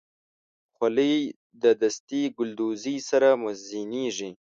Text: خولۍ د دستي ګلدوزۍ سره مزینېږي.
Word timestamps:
خولۍ 0.73 1.15
د 1.63 1.65
دستي 1.81 2.23
ګلدوزۍ 2.37 2.97
سره 3.09 3.29
مزینېږي. 3.43 4.29